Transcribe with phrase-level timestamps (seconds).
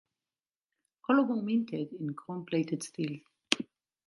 [1.07, 3.19] All were minted in chrome-plated steel.